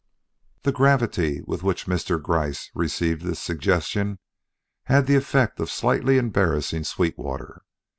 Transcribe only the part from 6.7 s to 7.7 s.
Sweetwater.